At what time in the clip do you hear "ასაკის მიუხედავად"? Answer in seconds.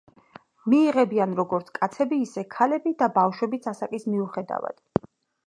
3.75-5.07